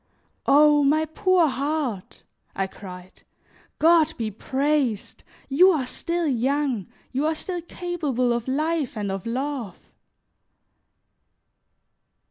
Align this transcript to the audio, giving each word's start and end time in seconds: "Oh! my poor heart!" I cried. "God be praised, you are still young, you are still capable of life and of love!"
"Oh! 0.47 0.83
my 0.83 1.05
poor 1.05 1.45
heart!" 1.47 2.23
I 2.55 2.65
cried. 2.65 3.21
"God 3.77 4.17
be 4.17 4.31
praised, 4.31 5.23
you 5.47 5.69
are 5.69 5.85
still 5.85 6.25
young, 6.25 6.87
you 7.11 7.27
are 7.27 7.35
still 7.35 7.61
capable 7.61 8.33
of 8.33 8.47
life 8.47 8.97
and 8.97 9.11
of 9.11 9.27
love!" 9.27 9.79